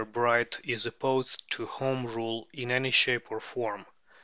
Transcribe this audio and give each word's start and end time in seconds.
Bright 0.03 0.59
is 0.63 0.87
opposed 0.87 1.43
to 1.51 1.67
Home 1.67 2.07
Rule 2.07 2.49
"in 2.53 2.71
any 2.71 2.89
shape 2.89 3.29
or 3.31 3.39
form." 3.39 3.85